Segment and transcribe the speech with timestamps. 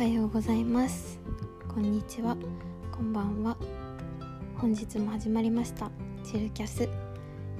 [0.00, 1.20] はようございます。
[1.68, 2.34] こんにちは。
[2.90, 3.54] こんばんは。
[4.56, 5.90] 本日も始まりました。
[6.24, 6.88] チルキャス。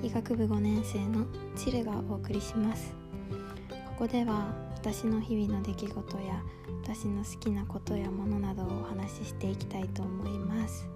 [0.03, 2.95] 医学部5年生のチルがお送りします。
[3.89, 6.43] ここでは私の日々の出来事や
[6.83, 10.89] 私の好きなことやものなどをお話ししていきたいと思います。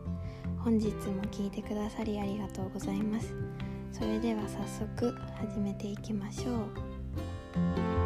[0.60, 3.34] 本日も聞いてくださりありがとうございます。
[3.92, 6.52] それでは早速始めていきましょ
[8.00, 8.03] う。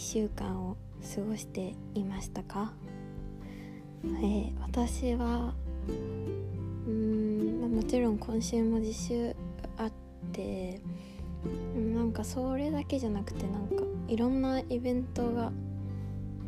[0.00, 0.76] 週間を
[1.14, 2.72] 過ごしていましたか、
[4.04, 5.54] えー、私は
[6.86, 9.36] うん、まあ、もちろん今週も実習
[9.76, 9.92] あっ
[10.32, 10.80] て
[11.94, 15.52] なんかそれだけじゃなくてなんかいろんなイベントが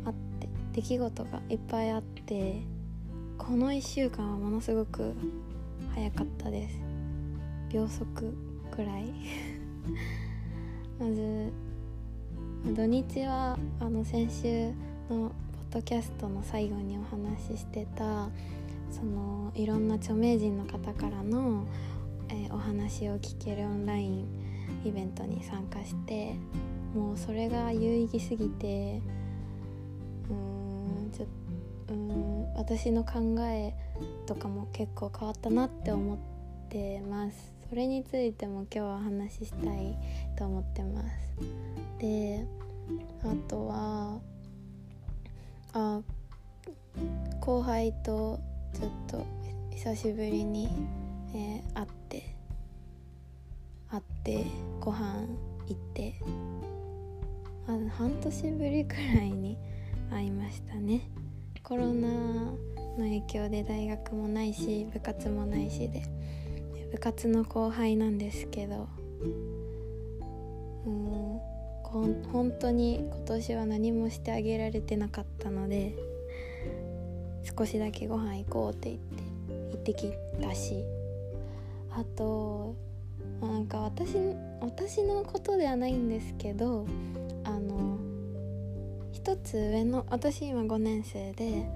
[0.05, 2.61] あって出来事がいっぱいあって
[3.37, 5.13] この1週間はものすごく
[5.93, 6.79] 早かったです。
[7.69, 8.33] 秒速
[8.71, 9.13] くらい。
[10.99, 11.51] まず
[12.65, 14.67] 土日はあの先週
[15.09, 15.31] のポッ
[15.69, 18.29] ドキャストの最後にお話ししてた
[18.89, 21.65] そのいろんな著名人の方からの、
[22.29, 24.25] えー、お話を聞けるオンライン
[24.85, 26.35] イベントに参加して
[26.95, 29.01] もうそれが有意義すぎて
[30.29, 30.35] うー
[31.07, 31.27] んちょ
[31.89, 33.73] うん私の考え
[34.25, 36.17] とかも結構変わったなって思っ
[36.69, 37.62] てます。
[37.73, 39.97] それについても今日はお話ししたい
[40.37, 41.07] と思ってます。
[41.97, 42.45] で
[43.23, 44.19] あとは
[45.73, 46.01] あ
[47.39, 48.39] 後輩と
[48.73, 49.25] ちょっと
[49.71, 50.69] 久しぶりに、
[51.33, 52.35] えー、会って
[53.89, 54.45] 会って
[54.79, 55.25] ご飯
[55.67, 56.13] 行って
[57.65, 59.57] あ半年ぶりくらいに
[60.11, 61.09] 会いましたね。
[61.63, 62.55] コロナの
[62.97, 66.22] 影響で大学もないし部活もないしで。
[66.93, 68.87] 部活の後輩なんですけど
[70.85, 71.39] うん
[72.31, 75.95] 本当に今年は何もしてあげられてなかったので
[77.57, 79.23] 少しだけご飯行こうって言って
[79.71, 80.83] 行ってきたし
[81.91, 82.75] あと
[83.41, 84.15] なんか私
[84.61, 86.85] 私のことではないんですけど
[87.43, 87.97] あの
[89.11, 91.67] 一つ上の私今5年生で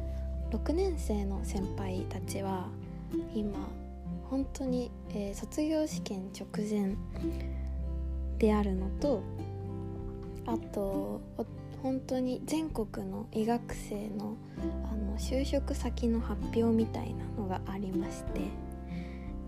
[0.52, 2.68] 6年生の先輩たちは
[3.34, 3.68] 今
[4.30, 6.96] 本当に、えー、卒業試験直前
[8.38, 9.24] であるのと
[10.46, 11.22] あと
[11.82, 14.36] 本当に全国の医学生の
[14.92, 18.42] あの就職先の発表みたいなのがありまして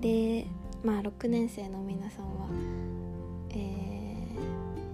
[0.01, 0.47] で
[0.83, 2.47] まあ6年生の皆さんは、
[3.51, 3.53] え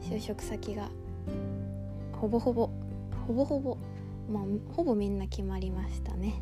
[0.01, 0.89] ー、就職先が
[2.13, 2.69] ほぼほぼ
[3.27, 3.77] ほぼほぼ
[4.29, 6.41] まあほぼみんな決まりましたね。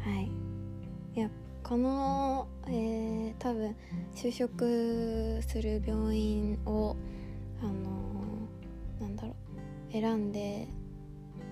[0.00, 0.30] はい。
[1.62, 3.76] この、えー、多分
[4.14, 6.96] 就職する病院を
[7.62, 9.36] あのー、なんだろ
[9.90, 10.66] う選んで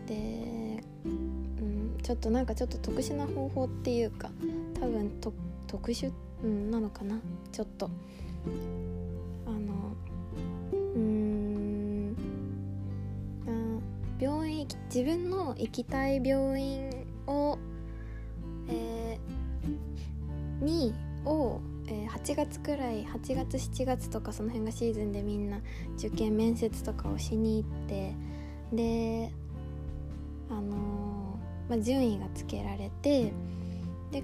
[0.07, 4.31] で、うん、ちょっとなんかちょっと特殊な方法っていうか
[4.81, 5.35] 多分と
[5.67, 6.13] 特殊、
[6.43, 7.21] うん、なのかな？
[7.53, 7.91] ちょっと。
[9.47, 9.97] あの
[10.73, 12.17] うん
[13.47, 16.91] あ病院自分の行きたい病院
[17.27, 17.59] を
[20.61, 20.95] に
[21.25, 25.61] を、えー、8月くらい8月7月とかその辺がシーズンでみんな
[25.99, 28.15] 受験面接とかをしに行って
[28.73, 29.31] で
[30.51, 33.33] あのー、まあ、順位がつけられて
[34.13, 34.23] で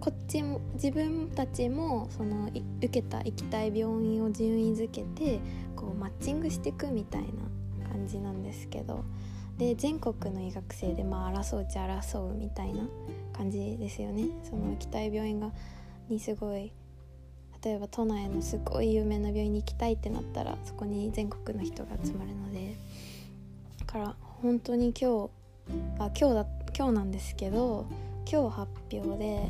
[0.00, 5.40] こっちも自分たちもその受けた行きたい病院を順位づけて
[5.76, 9.04] こうマッチングしていくみたいな感じなんですけど
[9.58, 12.82] で全国の医学生でまあ争うちゃ争うみたいな
[13.40, 14.28] 感じですよね。
[14.44, 15.50] その行きたい病院が
[16.10, 16.72] にすごい
[17.64, 22.76] 例えば都内のすごい有名な病院に行きたいってなったらそこに全国の人が集まるので。
[23.78, 25.30] だから本当に今日
[25.98, 26.46] あ今日だ
[26.76, 27.86] 今日なんですけど
[28.30, 29.48] 今日発表で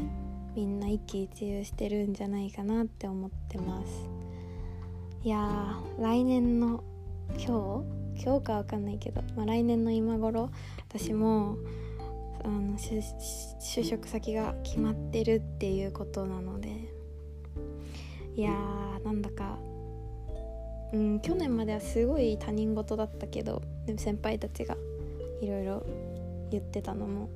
[0.54, 4.08] みんな一喜一憂してるんじゃないかなって思ってます。
[5.24, 6.84] いや来年の
[7.32, 7.84] 今
[8.16, 8.24] 日？
[8.24, 10.50] 今日かわかんないけど、まあ、来年の今頃
[10.88, 11.56] 私も
[12.44, 17.00] あの就職先が決まってるっていうことなので。
[18.36, 19.58] いやーなんだか。
[20.92, 24.76] うん去年まではすごい他人事だったけどでも先輩たちが
[25.40, 25.86] いろいろ
[26.50, 27.28] 言ってたのも。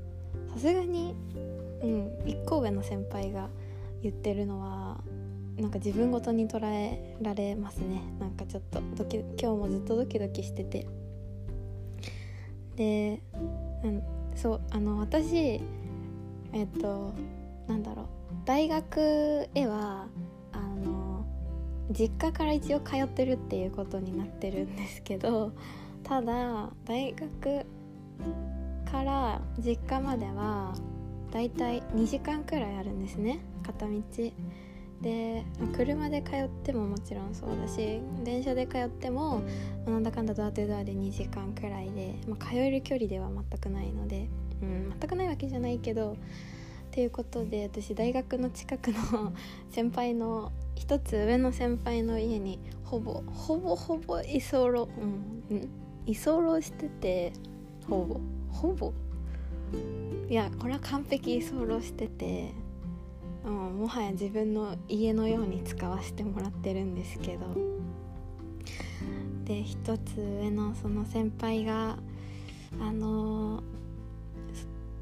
[0.53, 1.15] さすがに
[1.83, 3.49] うん1個上の先輩が
[4.03, 5.01] 言ってるのは
[5.57, 8.03] なんか自分ごとに捉えられますね。
[8.19, 10.87] なんかちょっとドキ今日もずっとドキドキしてて。
[12.77, 13.21] で、
[13.85, 14.03] うん、
[14.35, 15.61] そうあの私
[16.53, 17.13] えっと
[17.67, 18.07] なんだろう。
[18.45, 20.07] 大学へは
[20.53, 21.25] あの
[21.91, 25.53] 実家から一応通ってるっていうことになってるんですけど
[26.03, 27.67] ただ大学
[28.91, 30.75] から実家までは
[31.33, 33.41] だいたい2時間くらいあるんですね。
[33.65, 33.93] 片道。
[35.05, 35.45] で
[35.77, 39.43] 車で通ってももちろんそうだし電車で通っても
[39.87, 44.31] なんだかんだドアトゥドアで2時間くらいで、まあ、通える距離では全くないので、
[44.63, 46.17] うん、全くないわけじゃないけどっ
[46.91, 49.35] ていうことで私大学の近くの
[49.69, 54.89] 先輩の一つ上の先輩の家にほぼほぼほぼ居候、
[55.51, 55.69] うん、
[56.07, 57.33] 居候してて
[57.87, 58.93] ほぼほぼ。
[60.31, 62.55] いやこれは完璧居候してて、
[63.45, 67.75] うん、もはや自分の家のように使わせてもらってるんですけど。
[69.45, 71.99] で一つ上のその先輩が
[72.81, 73.63] あの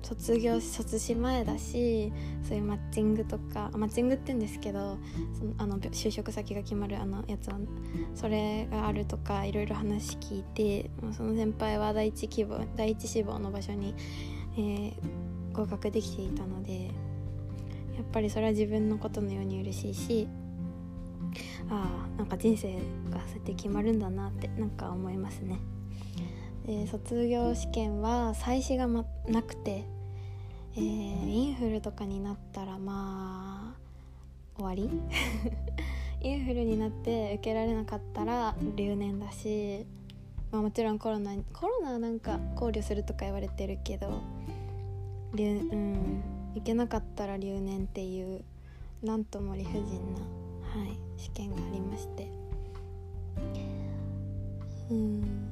[0.03, 2.13] 卒業卒し前だし
[2.43, 4.99] そういうマッチングとかマッチングって言うんですけど
[5.39, 7.59] そのあの就職先が決まるあのやつは
[8.15, 13.95] それがあるとかいろいろ話聞いてその先輩は第一希望第一志望の場所に、
[14.59, 14.93] えー、
[15.53, 16.91] 合格できていたので
[17.97, 20.29] やっぱりそれは自分のことのように嬉しいし
[21.71, 25.59] ああなんか人生がそうやって決まるんだなってなんか思いますね。
[26.67, 29.85] で卒業試験は再試が、ま、なくて
[30.75, 34.89] えー、インフルとかになったらまあ終わり？
[36.23, 39.85] インフルになって受けられなかったら留年だし、
[40.53, 44.23] まあ、もちろんコロナコロナはなんか考慮するとか言われてるけど
[45.35, 46.23] 留、うん、
[46.55, 48.43] 行けなかったら留年っていう
[49.03, 50.21] なんとも理不尽な、
[50.81, 52.29] はい、試験がありまして。
[54.91, 55.49] うん。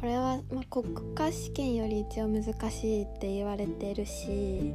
[0.00, 4.72] これは、まあ、国家試験より一応難しいって言われてるし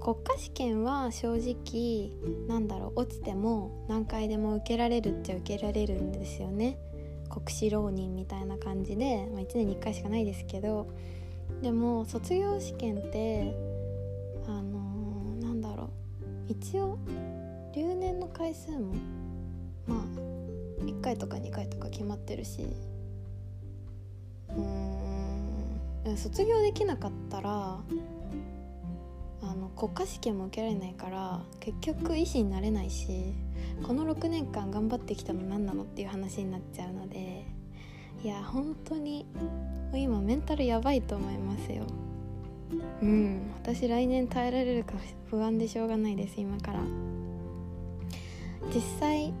[0.00, 2.10] 国家試験は正直
[2.48, 6.76] なんだろう落ちても何回でも受けられるっちゃ受けられるんですよね。
[7.30, 10.88] 国試浪人みたいな感じで、まあ、1年に1回しかないですけど。
[11.62, 13.54] でも卒業試験って、
[16.48, 16.98] 一応
[17.74, 18.94] 留年の回数も
[19.86, 19.98] まあ
[20.82, 22.66] 1回とか2回とか決まってるし
[24.50, 24.52] う
[26.12, 27.80] ん卒業できなかったら
[29.42, 33.34] あの国家試験も受けられないから結局医師になれないし
[33.82, 37.44] この6年間頑張ってきたの何なのっていう話になっちゃうので
[38.22, 39.26] いや本当に
[39.92, 41.84] 今メンタルやばいと思いますよ。
[43.02, 44.94] うん私来年耐えられるか
[45.30, 46.80] 不安でしょうがないです今から。
[48.74, 49.32] 実際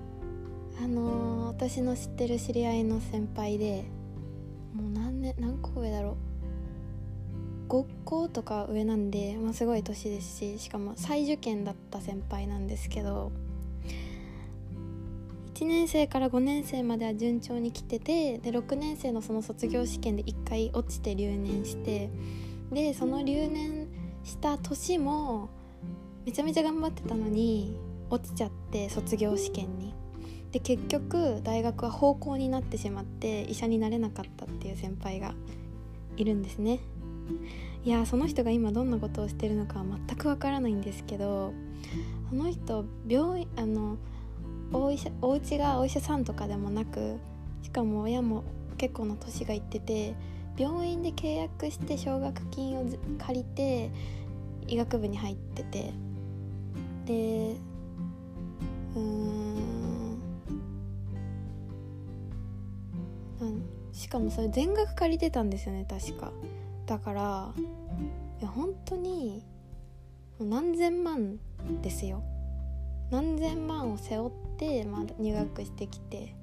[0.82, 3.84] あのー、私の知ってる知り合いの先輩で
[4.74, 6.34] もう何年何個上だろう。
[7.68, 13.32] 5個とか上なんで、まあ、すごい年ですししかも再受験だった先輩なんですけど
[15.54, 22.10] 1年生から5年生までは順調に来ててで6年生のその卒業試験で1回落ちて留年して
[22.74, 23.88] でその留年
[24.24, 25.48] した年も
[26.26, 27.78] めちゃめちゃ頑張ってたのに
[28.10, 29.94] 落ちちゃって卒業試験に。
[30.52, 35.34] で結局大学は方向になってしまって医者になれなかったっていう先輩が
[36.16, 36.78] いるんですね。
[37.84, 41.52] いやその人が今どんなことをしてるのかは全くわからないんですけど
[42.30, 43.96] その人病院あの
[44.72, 47.18] お医者お家がお医者さんとかでもなく
[47.62, 48.44] しかも親も
[48.78, 50.14] 結構な年がいってて
[50.56, 52.86] 病院で契約して奨学金を
[53.18, 53.90] 借りて
[54.66, 55.92] 医学部に入ってて。
[57.06, 57.56] で
[58.96, 59.44] うーん。
[63.92, 66.32] しかもそれ全額借りてたんですよね確か。
[66.86, 67.52] だから
[68.40, 69.44] いや本当に
[70.40, 71.38] 何千万
[71.80, 72.22] ですよ。
[73.10, 76.34] 何千万を背負って、まあ、入学してきて。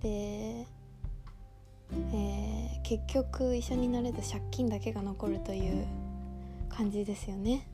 [0.00, 0.66] で、
[2.12, 5.86] えー、結局医者になれず借金だけが残るという
[6.68, 7.66] 感じですよね。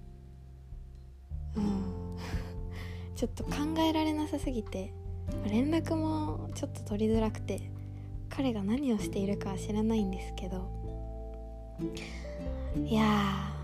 [1.57, 2.17] うん。
[3.15, 4.93] ちょっと考えられなさすぎて
[5.45, 7.61] 連絡もちょっと取りづらくて
[8.29, 10.69] 彼が何をしているかは知らないんですけど。
[12.85, 13.55] いや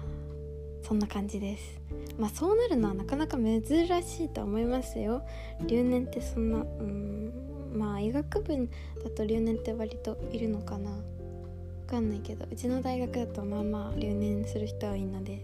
[0.83, 1.81] そんな感じです。
[2.19, 3.63] まあそうなるのはなかなか珍
[4.03, 5.27] しいと思いますよ。
[5.67, 7.54] 留年ってそんなうん。
[7.75, 8.69] まあ医学部
[9.03, 10.91] だと留年って割といるのかな。
[10.91, 15.43] 分かんないけどうちの大学だとまあまあ留年する人はいいので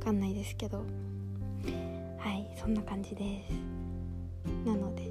[0.00, 0.78] 分かんないですけど。
[2.18, 3.52] はいそんな感じです。
[4.66, 5.04] なので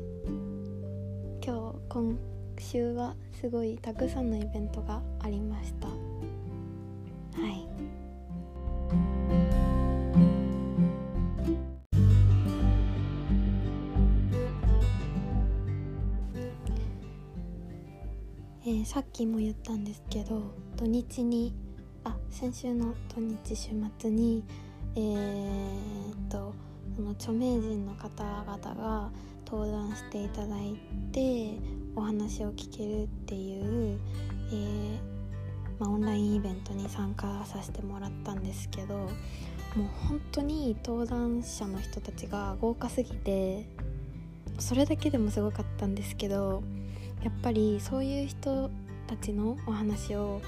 [1.45, 2.19] 今日今
[2.59, 5.44] 週はすごいたくさんのイベントがありました
[18.85, 21.55] さっきも言ったんですけど土日に
[22.03, 24.43] あ先週の土日週末に
[24.95, 26.53] えー、と
[26.95, 29.11] その著名人の方々が
[29.45, 30.79] 登壇していただい
[31.11, 31.57] て
[31.95, 33.99] お話を聞けるっていう、
[34.51, 34.99] えー、
[35.79, 39.09] ま、オンラインイベントに参加させてもらったんですけどもう
[40.07, 43.67] 本当に登壇者の人たちが豪華すぎて
[44.59, 46.63] それだけでもすごかったんですけど
[47.25, 48.69] やっぱりそういう人
[49.07, 50.39] たちのお話を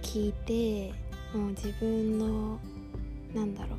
[0.00, 0.90] 聞いて
[1.36, 2.58] もう自分の
[3.34, 3.78] なんだろう。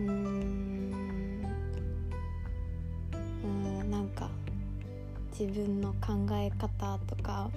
[0.00, 1.46] うん
[3.42, 4.28] うんなんか
[5.30, 7.50] 自分の考え方とか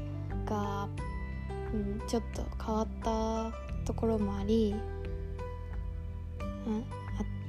[0.45, 0.87] が、
[1.73, 3.51] うん、ちょっと変わった
[3.83, 4.73] ところもあり、
[6.67, 6.85] うん、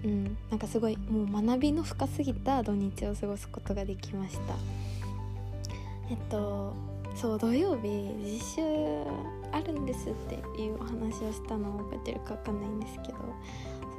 [0.04, 4.54] うん、なんかすごいもう学びの深すぎた土日を過ごすことができました。
[6.10, 6.72] えっと
[7.14, 7.88] そう土曜日
[8.22, 8.62] 実習
[9.50, 13.18] あるんですっていうお話をしたのを覚えてるか分かんないんですけど。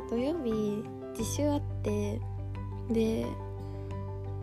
[0.10, 0.84] 土曜日
[1.18, 2.20] 実習あって
[2.90, 3.26] で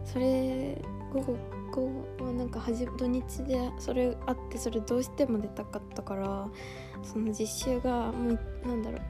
[0.05, 0.81] それ
[1.13, 1.37] 午後
[1.73, 2.61] 午後なんか
[2.97, 6.49] 土日でそれあってそれどうしても出たかったから
[7.03, 9.01] その実習がもうなんだろう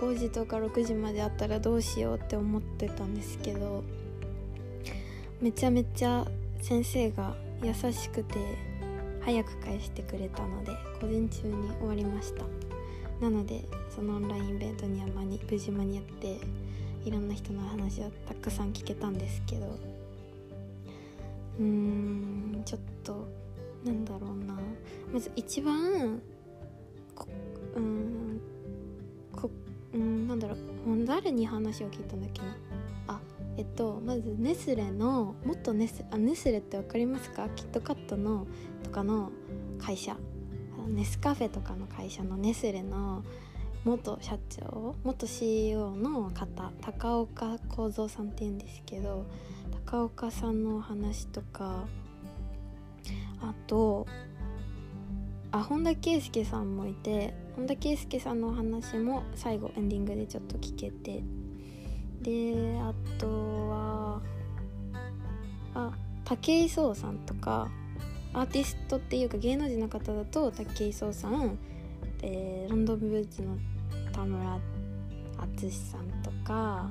[0.00, 3.84] 5時とか6時まであったらどうしようって思ってたんですけど
[5.42, 6.26] めちゃめちゃ
[6.62, 8.36] 先生が優しくて
[9.20, 12.44] 早く返してくれたので午前中に終わりました。
[13.20, 16.40] なのでそのオンラインイベントには間に無事間に合って
[17.04, 19.66] いろんな人の話をたくさん聞けたんですけど
[21.58, 23.28] うーんちょっと
[23.84, 24.54] なんだろうな。
[25.12, 26.22] まず一番
[31.10, 32.56] 誰に話を聞いたんだっけな
[33.08, 33.20] あ
[33.56, 37.48] えっとまずネスレのもっとネスあネスレって分かりますか？
[37.56, 38.46] キットカットの
[38.84, 39.32] とかの
[39.78, 40.16] 会社。
[40.88, 43.24] ネスカフェとかの会社のネスレの
[43.84, 46.70] 元社長元 CEO の方。
[46.80, 49.26] 高岡幸三さんっていうんですけど
[49.86, 51.86] 高岡さんのお話とか
[53.42, 54.06] あと
[55.52, 61.22] あ本田圭佑さんもいて本田圭佑さんのお話も最後エンディングでちょっと聞けて。
[62.22, 63.28] であと
[63.68, 64.22] は
[65.74, 65.92] あ
[66.24, 67.70] 武井壮さんとか
[68.32, 71.58] アーティストっていうか芸能人の方だと武井壮さん
[72.20, 73.56] でロンドンブーツの
[74.12, 74.58] 田村
[75.38, 76.90] 淳さんとか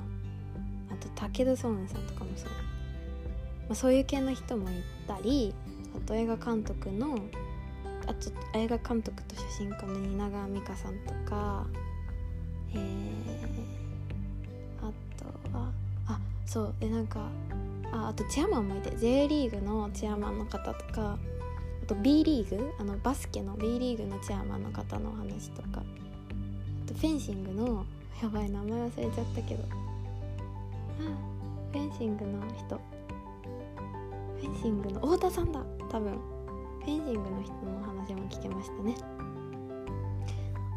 [0.90, 2.56] あと武田壮雲さんとかもそう、ま
[3.70, 4.72] あ、そういう系の人もい
[5.06, 5.54] たり
[5.96, 7.18] あと映画監督の
[8.10, 11.64] あと映画監督と写真家の蜷川美香さんとか
[12.74, 12.80] えー、
[14.80, 15.24] あと
[15.56, 15.70] は
[16.08, 17.28] あそうでなんか
[17.92, 21.16] ああとチェアマンもいて J リーグのチェアマンの方とか
[21.82, 22.72] あと B リーグ？
[22.80, 25.68] あのバスケの B リーグのチェアマンの方のお話とか。
[25.78, 27.84] あとフェンシングの
[28.20, 29.64] やばい名前忘れちゃったけど。
[29.70, 29.74] あ
[31.72, 32.80] フェンシングの人。
[34.40, 36.18] フェンシングの太田さんだ多分。
[36.80, 38.96] フェンシングの人の話も聞けましたね。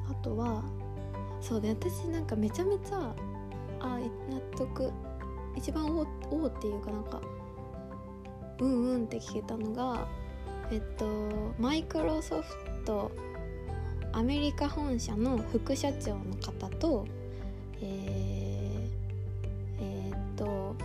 [0.10, 0.64] あとは
[1.42, 3.14] そうで私なんかめちゃめちゃ
[3.80, 4.92] あ納得
[5.56, 7.22] 一番おおっていうかなんか
[8.60, 10.08] うんうんって聞けたのが
[10.72, 11.06] えっと
[11.60, 12.56] マイクロソフ
[12.86, 13.12] ト
[14.14, 17.06] アメリカ本社の副社長の方と
[17.82, 20.76] えー、えー、っと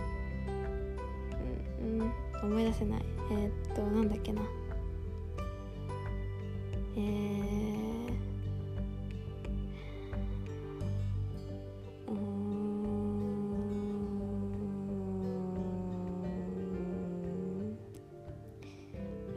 [1.81, 2.11] うん、うん、
[2.51, 3.01] 思い出せない。
[3.31, 4.41] えー、っとなんだっけな。
[6.95, 8.11] えー、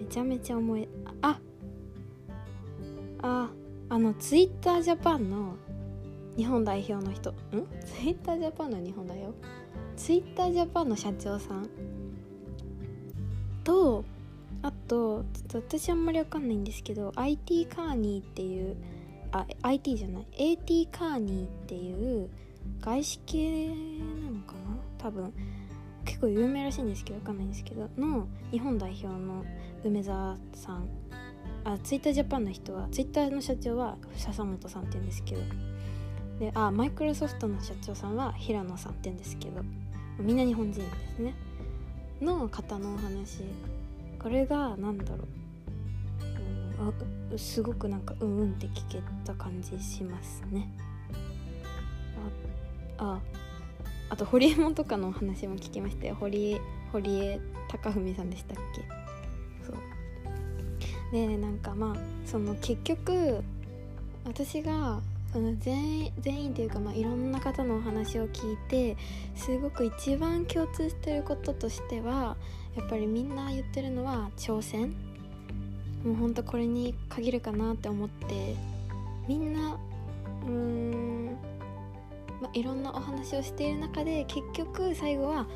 [0.01, 0.89] めちゃめちゃ思い
[1.21, 1.39] あ
[3.23, 3.49] あ
[3.89, 5.57] あのツイッタージャパンの
[6.37, 7.31] 日本代表の人。
[7.31, 7.35] ん？
[7.85, 9.35] ツイッタージャパンの日本代表？
[9.97, 11.69] ツイッタージャパンの社長さん
[13.63, 14.02] と
[15.53, 18.77] と私あんまりわかんないんですけど IT カーニーっていう
[19.33, 22.31] あ IT じゃない AT カーニーっていう
[22.81, 23.75] 外資系な
[24.31, 24.59] のかな？
[24.99, 25.33] 多分
[26.05, 29.45] 結構有名らしいんですけどわかんないんですけどの日本代表の
[29.85, 30.89] 梅沢さん。
[31.65, 35.43] あツイッタージャパンの人はツイッターの社長は笹本さんって言うんですけど。
[36.41, 39.63] であマイクロソフトの社長さんは平野さんって言うんですけど。
[40.19, 41.35] みんな日本人ですね。
[42.21, 43.45] の方のお話。
[44.21, 45.27] これが何だろう、
[46.89, 50.69] あすごくなんかうんうんって聞けた感じしますね。
[52.99, 53.21] ああ
[54.11, 56.17] あと堀江門とかのお話も聞きましたよ。
[56.19, 56.61] 堀江
[56.93, 58.59] 堀江貴文さんでしたっ
[61.13, 61.17] け？
[61.27, 61.97] でなんかまあ
[62.27, 63.43] その結局
[64.25, 65.01] 私が
[65.33, 68.97] その全員全員というか、まあ、いろんな方のお話を聞いて
[69.35, 72.37] すごく一番共通してることとしては
[72.77, 74.95] やっぱりみんな言ってるのは挑戦。
[76.05, 78.57] もうほんとこれに限るかなって思って
[79.29, 79.79] みんな
[80.45, 81.27] うーん、
[82.41, 85.47] まあ、いろんなお話をしている中で結局最後は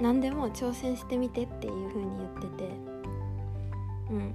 [0.00, 2.70] 何でも挑戦してみてっていう風に言ってて
[4.10, 4.34] うん。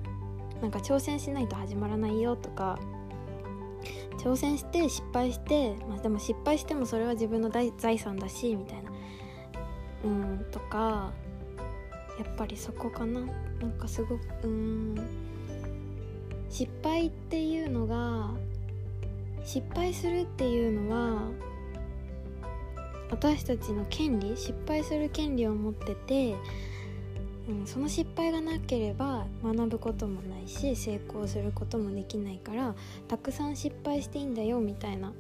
[0.62, 2.80] なんか挑戦しないと始まらないよとか
[4.18, 8.92] 挑戦して失敗して、まあ、でも失敗してもそれは自分の財産だしみたいな。
[10.06, 11.12] うんとか
[12.18, 13.22] やっぱりそこかな。
[13.60, 15.25] なんかすごくうん。
[16.56, 18.30] 失敗っていうのが
[19.44, 21.24] 失敗するっていうのは
[23.12, 26.36] 私たちの権利失敗する権利を持ってて
[27.50, 32.74] うん、その失敗がなければ学ぶこともないし成功することもできないから
[33.10, 35.12] たくさん失敗していいんだよみたいな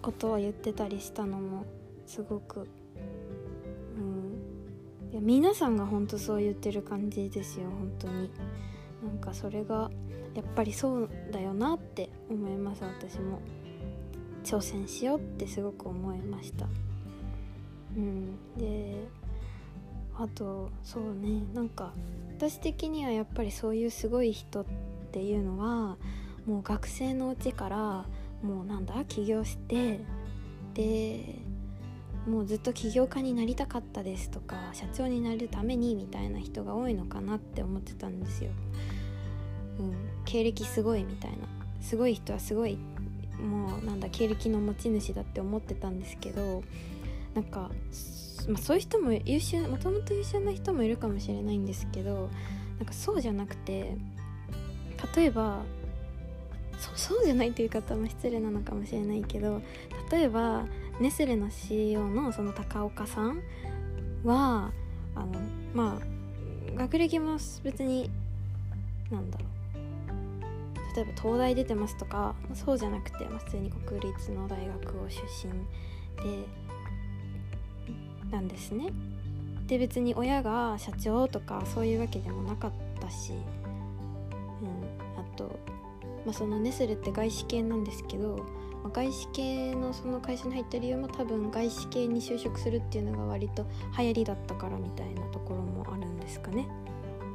[0.00, 1.66] ことを言ってたりしたのも
[2.06, 2.68] すごく、
[3.98, 8.30] うん、いや皆さんが本当そう言ってる感じですよ本当に。
[9.04, 9.90] なんかそれが
[10.34, 13.40] やっぱりそうだよなって思います私も。
[14.44, 16.66] 挑戦しようってすごく思いました。
[17.96, 18.36] うん。
[18.56, 19.06] で
[20.16, 21.42] あとそうね。
[21.54, 21.92] なんか
[22.36, 24.64] 私的にはやっぱりそういうすごい人っ
[25.12, 25.96] ていうのは
[26.46, 28.04] もう学生のうちから
[28.42, 30.00] もうなんだ起業して
[30.74, 31.38] で
[32.26, 38.50] もうずっと起業家になりたかったですとか社長になるためにみたいな人が多いのかなって思ってたんですよ。
[39.78, 41.36] うん、経歴すごいみたいな。
[41.80, 42.78] すごい人はすごい
[43.38, 46.62] もうなんだ経歴の持ち主だって思ってたんですけど
[47.34, 47.70] なんか
[48.48, 52.28] まあ、そういう人も優秀もともと優秀な人もいるかもしれないんですけど
[52.78, 53.96] なんかそうじゃなくて
[55.16, 55.62] 例えば
[56.96, 59.62] そうじゃないという方も失礼なのかもしれないけど
[60.10, 60.66] 例えば
[61.00, 63.40] ネスレの CEO のその高岡さん
[64.24, 64.70] は
[65.14, 65.40] あの
[65.72, 68.10] まあ学歴も別に
[69.10, 69.53] なんだろう。
[70.94, 75.52] 例えば東大出てますとかそうじゃなくて、ま、普通に国立の大学を出身
[76.22, 76.46] で
[78.30, 78.90] なんですね。
[79.66, 83.38] で別に親が社長とかそういうわけでもなかったし、うん、
[85.18, 85.58] あと、
[86.26, 88.36] まあ、そのネスレって外資系なんですけど、
[88.82, 93.64] まあ、外資系のその会社に入った理由も多分外資系に就職するっていうのが割と
[93.98, 96.68] 流行りだったからみたいなところもあるんですかね、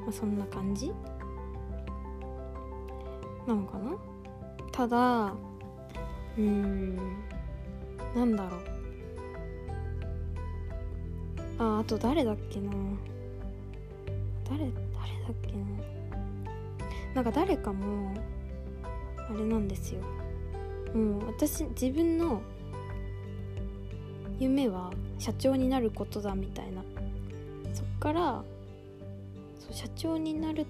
[0.04, 0.92] まあ、そんな感じ。
[3.50, 3.98] なのかな？
[4.72, 5.34] ただ
[6.38, 6.96] うーん
[8.16, 8.60] なんだろう。
[11.58, 12.72] ああと誰だっけな？
[14.48, 15.66] 誰誰だっけな？
[17.16, 18.14] なんか誰かも
[19.18, 20.02] あれなんですよ。
[20.94, 22.42] もう私自分の
[24.40, 26.84] 夢は社長になることだみたいな。
[27.74, 28.44] そっから
[29.60, 30.68] そう社長になる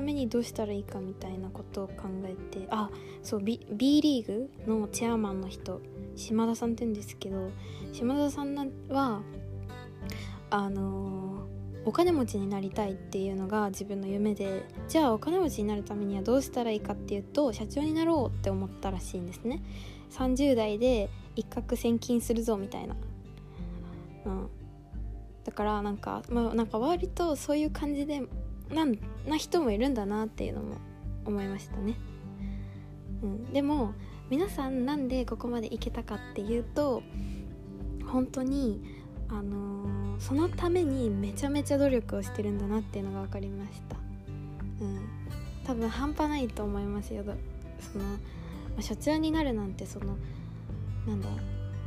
[0.00, 2.88] ためにどうしたらいいかみたいなことを考えてあ
[3.22, 5.82] そう B, B リーグのチェアマンの人
[6.16, 7.50] 島田さんって言うんですけど
[7.92, 8.56] 島田さん
[8.88, 9.20] は
[10.48, 11.46] あの
[11.84, 19.62] お金持ちになりたいっていうのが自分の夢でじゃあお金持ちになるためにはどうしたらいいかっていうと社長になろうって思ったらしいんですね。
[20.12, 22.96] 30代で一攫千金するぞみたいな。
[24.24, 24.50] うん。
[25.44, 28.22] だからなんかまあなんか割とそういう感じで
[28.70, 30.76] なんな人もいるんだなっていうのも
[31.24, 31.94] 思いましたね、
[33.22, 33.94] うん、でも
[34.30, 37.02] 皆さんなんでここまでいけたかっていうと
[38.06, 38.82] 本当に
[39.28, 43.96] あのー、そのためにめちゃめちゃ努力をしてるんだなっていうのが分かりました。
[44.80, 45.08] うん。
[45.64, 47.22] 多分半端ないと思いますよ。
[47.22, 48.18] その、ま
[48.80, 50.16] あ、所長になるなんてその
[51.06, 51.28] なんだ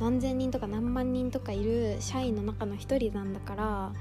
[0.00, 3.92] 何千人とか何万人とかいる社員の中の一人なんだから、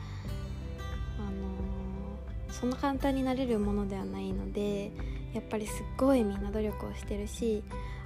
[2.63, 4.89] そんな簡単になれるものではないので
[5.33, 7.61] やっぱりすっごいみんな努力をしてるし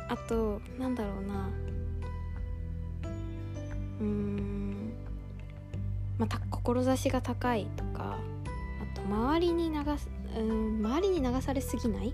[0.09, 1.49] あとなんだろうな。
[4.01, 4.93] うーん。
[6.17, 12.11] まあ、志が高いとかあと周りに流すうん周りに流されすぎない？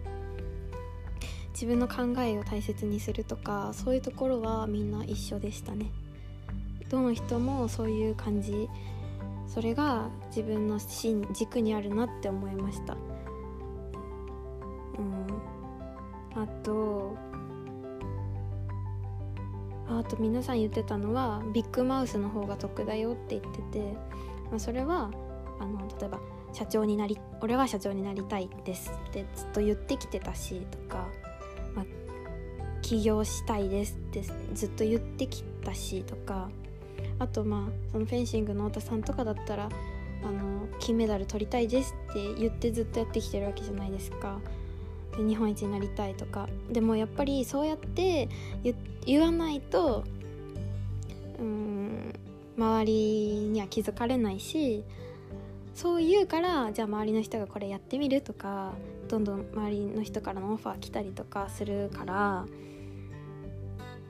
[1.53, 5.91] 自分の考えを大切にするとかそういうところはみんな一緒でしたね。
[6.89, 8.67] どの人もそういう感じ
[9.53, 12.97] それが自分の芯軸にあるなって思いました。
[14.97, 16.41] うん。
[16.41, 17.15] あと
[19.87, 23.93] あと皆さん言ってたのはビッグマウスの方が得だよって言ってて、
[24.49, 25.11] まあ、それは
[25.59, 26.19] あの例えば
[26.51, 31.07] 社長になり俺は社長になりたいですってずっと言ってきてたしとか、
[31.75, 31.85] まあ、
[32.81, 34.23] 起業したいですって
[34.55, 36.49] ずっと言ってきたしとか
[37.19, 39.69] あとまあそのフェンシングの太田さんとかだったら
[40.23, 44.39] あの金メダル取りたいですって言ってずっとやってきてるわけじゃないですか。
[45.17, 48.29] で日本一になりたいとかでもやっぱりそうやって
[49.05, 50.03] 言わないと
[51.39, 52.13] うん
[52.57, 54.83] 周りには気づかれないし
[55.75, 58.73] そう言うからじゃあ周りの人がこれやってみるとか
[59.07, 62.45] どんどん周りの人からのオファー来たりとかするから、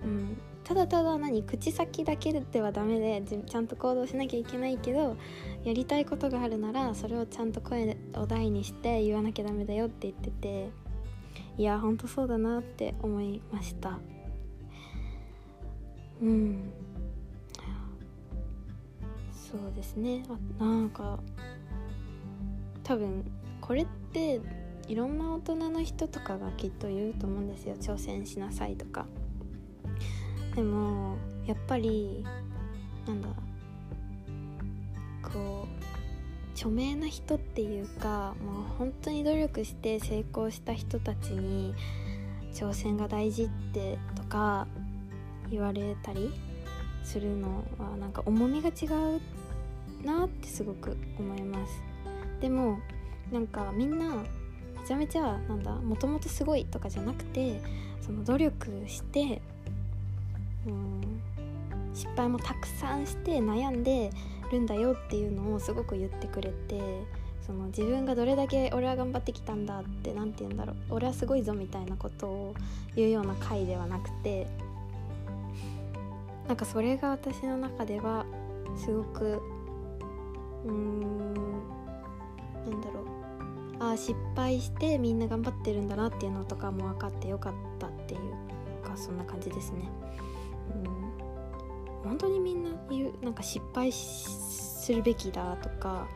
[0.04, 5.17] うん、ただただ何口先だけではダメでちゃんと行動しなきゃいけないけど
[5.63, 10.69] やりたいことがあるならそれをちゃんと声を大にして言わなきゃダメだよって言ってて
[11.58, 13.99] いやほんとそうだなって思いました。
[16.21, 16.71] うん。
[19.32, 20.23] そうですね。
[20.60, 21.19] あなんか
[22.84, 23.23] 多分
[23.62, 24.41] これって
[24.88, 27.76] いろんな大人の人とかがきっと言うと思うんですよ。
[27.76, 29.06] 挑戦しなさいとか。
[30.56, 32.24] でもやっぱり
[33.08, 33.30] なんだ
[35.22, 35.84] こう
[36.54, 41.74] 著名な人っていうかもう本当に努力して成功した人たちに
[42.54, 44.68] 挑戦が大事ってとか
[45.50, 46.32] 言われたり
[47.04, 49.22] するのはなんか重みが違う
[50.06, 51.82] なってすごく思います。
[52.39, 52.80] でも
[53.32, 54.24] なんかみんなめ
[54.88, 57.62] ちゃめちゃなんだもともとすごいとかじゃなくて
[58.02, 59.42] その努力して
[60.67, 61.21] うん。
[61.93, 64.10] 失敗もたくさんして悩んで
[64.52, 67.04] るんだよっていうのをすごく言ってくれて
[67.45, 70.76] その自分がどれだけ俺は頑張ってきたんだって何て言うんだろう。
[70.89, 72.56] 俺はすごいぞみたいなことを
[72.95, 74.47] 言うような回ではなくて
[76.47, 78.26] なんかそれが私の中では
[78.76, 79.41] すごく
[80.65, 83.04] うーんなんだろう。
[83.80, 88.21] ああ失敗してみんな頑張ってるんだなっていうのとかも分かってよかったっていう
[88.88, 89.89] かそんな感じですね。
[92.04, 96.08] 本当にみんな言うなんか失敗するべきだとか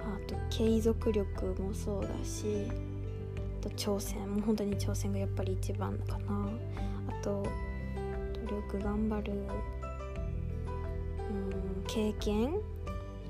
[0.00, 2.66] あと継続力もそうだし
[3.60, 6.48] あと挑戦もう本当に挑戦がやっぱり一番かな
[7.08, 7.44] あと
[8.48, 12.54] 努力頑張るうん経験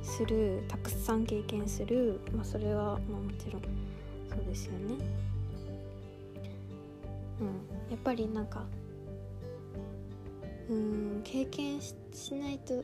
[0.03, 3.63] するたくさん経験する、まあ、それは、まあ、もちろん
[4.29, 4.95] そうですよね。
[7.41, 7.47] うん、
[7.91, 8.65] やっぱりなんか
[10.71, 12.83] うん経験しないと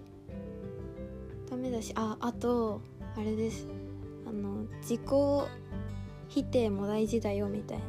[1.48, 2.80] ダメだしああと
[3.16, 3.66] あれです。
[4.26, 5.00] あの自己
[6.28, 7.84] 否定も大事だよみたいな。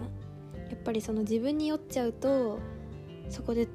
[0.70, 2.60] やっぱりその自分に酔っちゃうと
[3.30, 3.68] そこで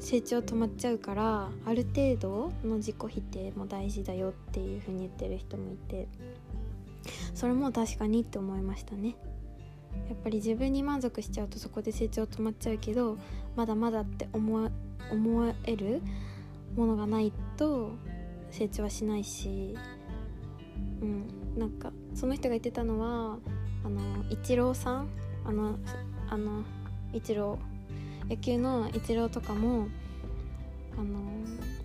[0.00, 6.08] 成長止まっちゃうからある程度の自己否定も大事だよっていう風に言ってる人もいて。
[7.34, 9.16] それも確かにって思いましたね。
[10.08, 13.18] やっぱり自分に満足しちゃうとそこで成長止まっちゃうけど
[13.56, 14.70] まだまだって思
[15.10, 16.02] 思える
[16.76, 17.92] ものがないと
[18.50, 19.76] 成長はしないし
[21.02, 23.38] うんなんかその人が言ってたのは
[23.84, 25.08] あのイチローさん
[25.44, 25.78] あの
[26.28, 26.62] あの
[27.12, 29.88] イチロー野球のイチローとかも
[30.96, 31.20] あの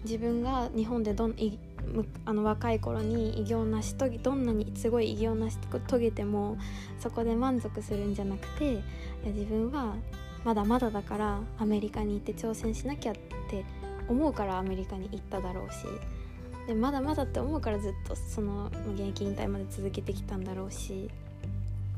[0.03, 1.57] 自分が日本でどんい
[2.25, 6.57] あの若い頃に偉業なし遂げどんなにすごい偉業なし遂げても
[6.99, 8.81] そこで満足するんじゃなくていや
[9.27, 9.95] 自分は
[10.43, 13.15] まだまだだからアメリカに行って挑戦しなきゃっ
[13.49, 13.63] て
[14.07, 15.85] 思うからアメリカに行っただろうし
[16.67, 21.09] でまだまだって思うからずっとその現役引退まで続けてきたんだろうし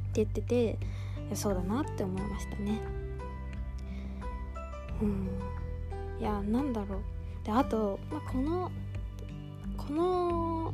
[0.10, 0.63] って言ってて
[1.27, 2.79] いやそうだなって思いましたね。
[5.01, 5.29] うん
[6.19, 8.71] いやなんだろうであと、まあ、この
[9.77, 10.73] この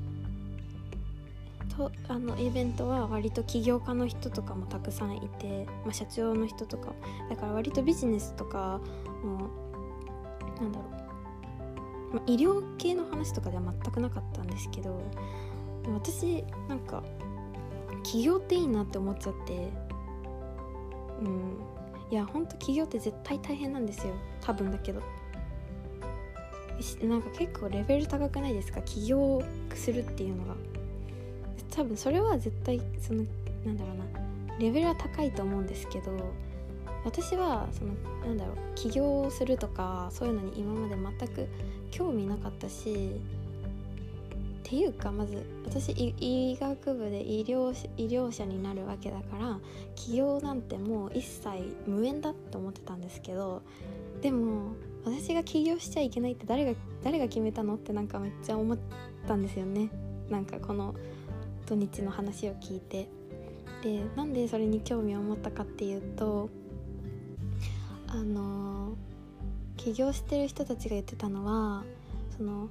[1.75, 6.93] とあのイベントは割と起業家の人とかもたくさんいて、まあ、社長の人とか
[7.29, 8.79] だから割とビジネスとか
[9.23, 9.49] の
[10.59, 10.85] なんだろ
[12.11, 15.01] う、まあ、医療系の話とかでは全くなかったんですけど
[15.93, 17.03] 私なんか
[18.03, 19.69] 起業っていいなって思っちゃって
[21.21, 21.71] うん
[22.11, 24.13] いやほんと起業って絶対大変なんですよ。
[24.41, 25.01] 多分だけど。
[27.03, 28.81] なんか結構レベル高くないですか？
[28.81, 29.43] 起業
[29.75, 30.55] するっていうのが。
[31.75, 33.23] 多分それは絶対その
[33.65, 34.57] なんだろうな。
[34.59, 36.11] レベルは高いと思うんですけど
[37.05, 37.93] 私はその
[38.25, 38.55] なんだろう。
[38.75, 41.47] 起業するとかそういうのに今まで全く
[41.91, 43.11] 興味なかったし
[44.59, 49.59] っていうかまず私医学部で医療医療者になるわけだから
[49.95, 51.49] 起業なんてもう一切
[51.85, 53.61] 無縁だって思ってたんですけど
[54.21, 58.77] でも私が起業しちゃいけないって誰が誰が決めたのってなんかめっちゃ思っ
[59.27, 59.89] たんですよね。
[60.29, 60.93] なんかこの
[61.65, 63.09] 土日の話を聞いて。
[63.81, 66.49] でなんでそれに興味を持ったかっていうと
[68.07, 68.95] あの
[69.75, 71.83] 起業してる人たちが言ってたのは
[72.37, 72.69] その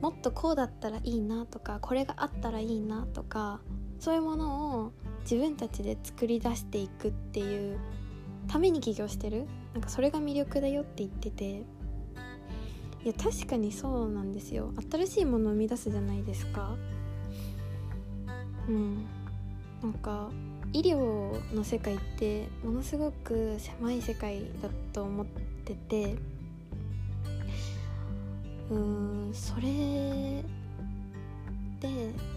[0.00, 3.60] もっとこうだったらいいなとかこれがあったらいいなとか
[3.98, 7.78] そういうものを自分たちで作り出していくっていう
[8.48, 11.64] ために起業してるなんかそれが魅力だよって言ってて。
[13.04, 14.72] いや確かにそうなんですよ。
[14.90, 16.76] 新しいものを生み出すじゃないですか。
[18.68, 19.04] うん。
[19.82, 20.30] なんか
[20.72, 25.26] 医療の世界ってものすごく狭い世界だと思っ
[25.64, 26.16] てて。
[28.70, 30.44] うーんそれ
[31.82, 31.88] で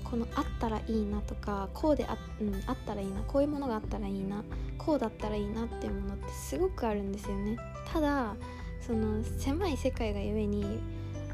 [0.04, 4.44] このあったらいいなとかこうであ,、うん、あったらいいなこういうものがあったらいいな
[4.80, 7.58] こうだったらいいなっていうものってすごくあるんですよね。
[7.88, 8.36] ただ
[8.82, 10.80] その狭い世界がゆえに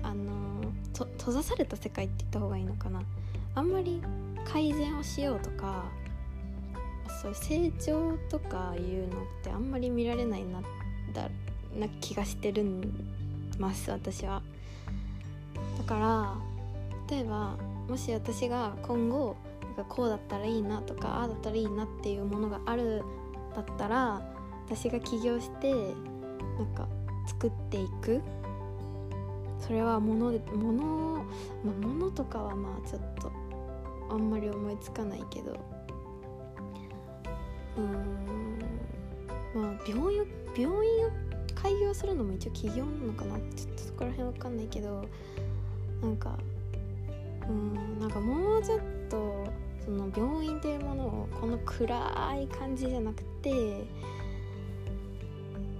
[0.03, 0.25] あの
[0.93, 3.01] 閉ざされた世界って言った方がいいのかな。
[3.55, 4.01] あんまり
[4.45, 5.85] 改善をしようとか
[7.21, 10.61] そういう成長とかいうのってあんまり見られないな
[11.13, 11.29] だ
[11.77, 12.81] な気がしてるん
[13.57, 14.41] ます私は。
[15.77, 16.35] だから
[17.09, 23.03] 例えばもし私が今後なんかこうだったらいいなとかああだったらいいなっていうものがある
[23.55, 24.21] だったら
[24.65, 26.87] 私が起業してなんか
[27.27, 28.21] 作っていく。
[29.59, 31.23] それは物で物、
[31.63, 33.31] まあ、物とかはまあちょっと
[34.09, 35.55] あんまり思いつかないけど。
[37.77, 40.25] うんまあ病院
[40.57, 41.09] 病院を
[41.55, 43.37] 開業するのも一応起業なのかな。
[43.55, 45.05] ちょっとそこら辺わかんないけど
[46.01, 46.37] なんか
[47.51, 49.45] うんなんかもうちょっと
[49.83, 51.95] その病院っていうものをこの暗
[52.41, 53.51] い感じじゃなくて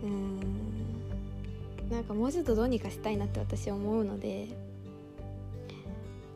[0.04, 0.40] うん
[1.90, 4.48] なんかもうちょっとどうにかしたいなって私は思うので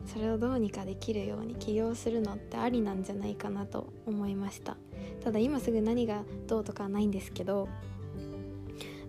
[0.06, 4.76] それをどうにかできるように起業するのってありなんじゃないかなと思いました。
[5.22, 7.68] ただ今すぐ何がどうとかはないんですけど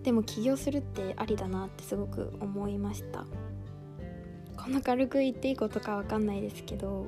[0.02, 3.24] でも起業するってありだなってすごく思いました。
[4.68, 7.06] んな軽く言っていいことかわかんないですけど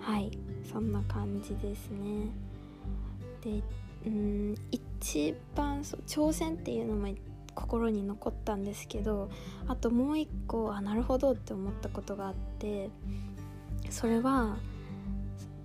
[0.00, 0.30] はい
[0.70, 2.30] そんな感じですね。
[3.42, 3.62] で
[4.06, 7.14] うん一番そ挑戦っていうのも
[7.54, 9.30] 心に残ったんですけど
[9.66, 12.90] あともう一個あなるほどって思ったことがあって
[13.90, 14.56] それは、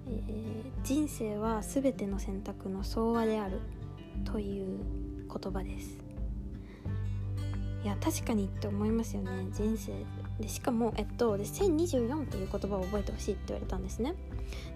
[0.08, 3.60] えー、人生は全ての選択の総和である
[4.26, 4.80] という
[5.28, 5.98] 言葉です。
[7.84, 9.92] いや確かにって思いますよね人生。
[10.40, 14.16] でしかもえっとで1024っていう言葉を覚えてほしいって言われたんですね。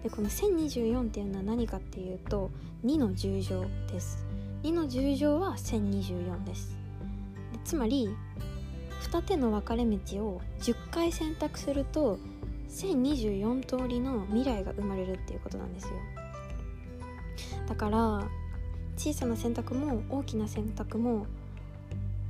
[0.04, 2.52] でこの1024っていうのは何かっていうと
[2.86, 4.26] 2の10乗です。
[4.64, 6.76] 2の10乗は1024です。
[7.54, 8.10] でつまり
[9.02, 12.20] 二手の分かれ道を10回選択すると
[12.70, 15.92] 1024通りの未来が生まれるっていうことなんですよ。
[17.68, 18.28] だから
[18.96, 21.28] 小さな選択も大きな選択も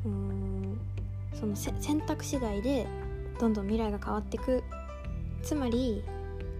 [0.05, 0.79] うーん
[1.33, 2.87] その選択次第で
[3.39, 4.63] どんどん未来が変わっていく。
[5.43, 6.03] つまり、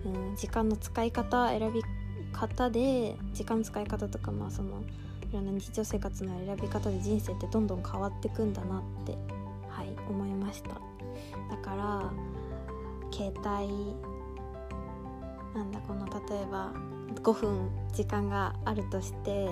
[0.06, 1.82] うん、時間の使い方選び
[2.32, 4.82] 方で時間の使い方とかまあその
[5.30, 9.14] いろんな日常生活の選び方で人生ってどんどん変わってくんだなって
[9.70, 10.70] はい思いました。
[10.70, 12.12] だから
[13.12, 13.96] 携帯
[15.56, 16.72] なんだこの例えば
[17.16, 19.50] 5分時間があるとして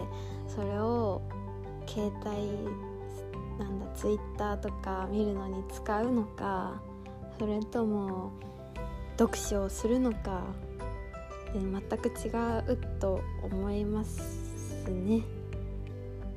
[0.48, 1.22] それを
[1.88, 6.82] 携帯なんだツイッターとか見るのに使うのか
[7.40, 8.32] それとも
[9.18, 10.44] 読書をするのか
[11.54, 12.30] 全く違
[12.70, 15.22] うと思いますね。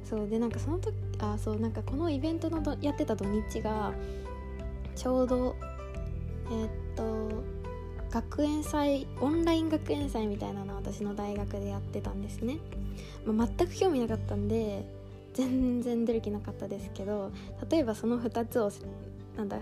[0.04, 3.92] そうでなんかその時あそうなんかこのイベントのどやってた土日が
[4.96, 5.54] ちょうど
[6.50, 7.42] えー、っと
[8.10, 12.58] 学園祭オンライン学園祭みたいなのを私の大学でやってたんですね、
[13.26, 14.86] まあ、全く興味なかったんで
[15.34, 17.30] 全然出る気なかったですけど
[17.70, 18.72] 例えばその2つを
[19.36, 19.58] なんだ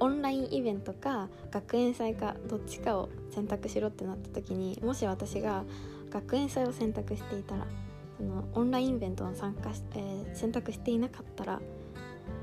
[0.00, 5.64] オンラインイベントか学園祭かどっちかを選択しろってなった時にもし私が
[6.10, 7.66] 学園祭を選択していたら
[8.16, 11.60] そのオンラインイベントの参加し、えー、選択していなかったら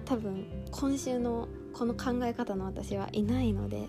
[0.06, 3.88] 多分今週のこの考え方の私はいないので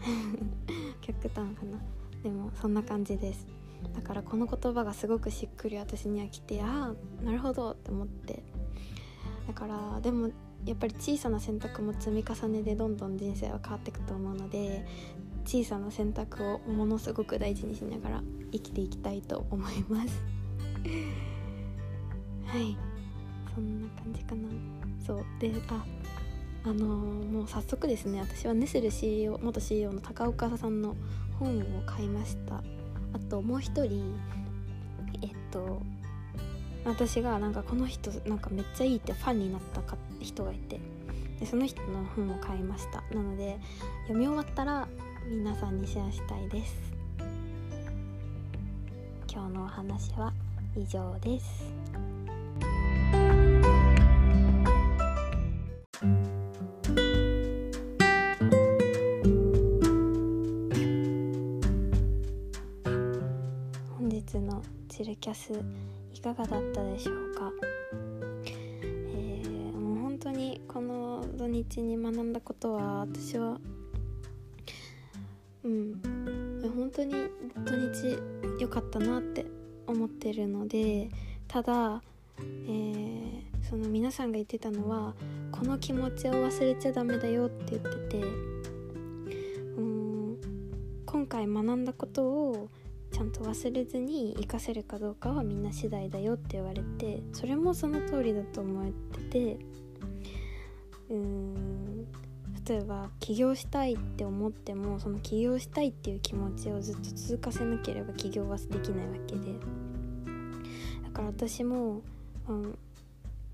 [1.02, 1.78] 極端かな。
[2.22, 3.46] でもそんな感じです。
[3.94, 6.92] だからこの言葉がすごくしっくり私には来てあ
[7.22, 8.42] あなるほどって思って。
[9.46, 10.30] だからでも
[10.66, 14.84] やっぱり小さな選択も積み重ねでどんどん人生は変わっていくと思うので
[15.44, 20.22] 小さな選択をものすごく大事にしながら生きていきたいと思います。
[22.44, 22.76] はい。
[23.54, 24.48] そんな感じかな。
[25.04, 25.24] そう。
[25.38, 25.84] であ
[26.64, 28.20] あのー、もう早速ですね。
[28.20, 30.96] 私はネスル CEO 元 CEO の高岡さんの
[31.38, 32.56] 本を買いました。
[32.56, 34.14] あともう一人
[35.22, 35.80] えっと
[36.84, 40.80] 私がなんかこの人なんかめっちゃいいってファンになったか人がいて
[41.38, 43.02] でその人の本を買いました。
[43.14, 43.58] なので
[44.02, 44.88] 読み終わったら
[45.28, 46.74] 皆さんにシェアしたいです。
[49.30, 50.32] 今日のお話は
[50.74, 51.72] 以上です。
[63.98, 65.52] 本日のチルキャス
[66.18, 67.52] いかがだったでしょうか、
[68.82, 73.60] えー、もう本当にこの土日に学んだことは私は
[75.62, 76.02] うん
[76.74, 77.14] 本当に
[77.64, 78.18] 土日
[78.60, 79.46] 良かったなって
[79.86, 81.08] 思ってるので
[81.46, 82.02] ただ、
[82.40, 85.14] えー、その皆さんが言ってたのは
[85.52, 88.22] この気持ちを忘れちゃダメだよって言ってて
[89.76, 90.36] うん
[91.06, 92.68] 今回学んだことを
[93.18, 99.58] ちゃんと忘れずに活かせるかどうかはみんな次第だよって言われてそれもその通りだと思ってて
[101.10, 102.06] うーん
[102.64, 109.52] 例えば起業したいって思ってもその起業したいっていう気持ちをずっと続かせなければ起業はできないわけで。
[111.02, 112.02] だから私も、
[112.46, 112.78] うん、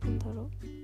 [0.02, 0.83] なんだろう。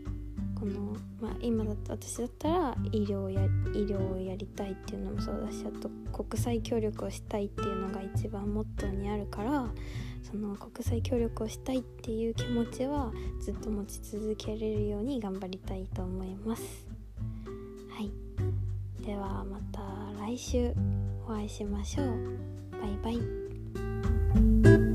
[0.60, 3.42] この、まあ、今だと私だったら医療や
[3.72, 5.88] 医療をやりたいっていうのもそうだしあと
[6.22, 9.68] 国際協力をしたいっていうのが一番モットーにあるから
[10.22, 16.86] その国際協力をしたいっていう気持ちはずっと持ち続けれるように頑張りたいと思います。
[17.90, 18.10] はい。
[19.02, 19.80] ではまた
[20.20, 20.74] 来週
[21.26, 22.06] お会いしましょう。
[23.02, 23.18] バイバ
[24.84, 24.89] イ。